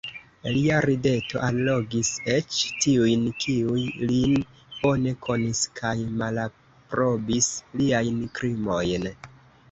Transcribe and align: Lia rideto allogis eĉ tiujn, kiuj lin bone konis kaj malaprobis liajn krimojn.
Lia 0.53 0.77
rideto 0.89 1.41
allogis 1.47 2.07
eĉ 2.35 2.55
tiujn, 2.85 3.27
kiuj 3.43 3.83
lin 4.11 4.33
bone 4.77 5.13
konis 5.27 5.61
kaj 5.81 5.91
malaprobis 6.21 7.51
liajn 7.83 8.17
krimojn. 8.39 9.07